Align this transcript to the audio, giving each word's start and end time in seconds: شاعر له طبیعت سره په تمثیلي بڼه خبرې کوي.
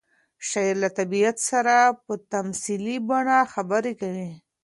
شاعر 0.49 0.75
له 0.83 0.89
طبیعت 0.99 1.37
سره 1.49 1.75
په 2.03 2.13
تمثیلي 2.33 2.95
بڼه 3.09 3.37
خبرې 3.53 3.93
کوي. 4.01 4.29